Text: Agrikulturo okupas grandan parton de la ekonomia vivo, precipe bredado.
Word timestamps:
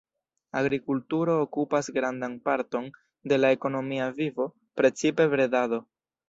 Agrikulturo 0.59 1.35
okupas 1.41 1.91
grandan 1.97 2.39
parton 2.49 2.87
de 3.33 3.37
la 3.43 3.53
ekonomia 3.59 4.09
vivo, 4.23 4.49
precipe 4.81 5.29
bredado. 5.37 5.83